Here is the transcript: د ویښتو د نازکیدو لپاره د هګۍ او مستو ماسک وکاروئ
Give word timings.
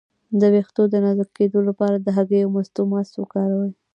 د 0.39 0.41
ویښتو 0.53 0.83
د 0.89 0.93
نازکیدو 1.05 1.59
لپاره 1.69 1.95
د 1.99 2.07
هګۍ 2.17 2.39
او 2.43 2.51
مستو 2.55 2.81
ماسک 2.91 3.15
وکاروئ 3.19 3.71